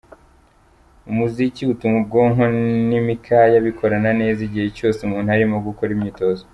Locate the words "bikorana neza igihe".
3.65-4.67